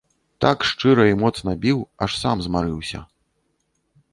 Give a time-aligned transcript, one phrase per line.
[0.43, 2.99] Так шчыра і моцна біў, аж сам змарыўся.